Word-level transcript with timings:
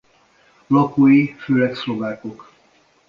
Lakói 0.67 1.25
főleg 1.39 1.75
szlovákok. 1.75 2.51